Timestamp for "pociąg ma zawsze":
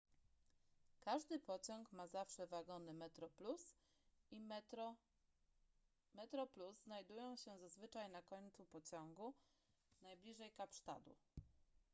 1.39-2.47